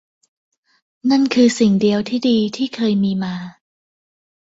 [1.09, 3.35] นั่นคือสิ่งเดียวที่ดีที่เคยมีมา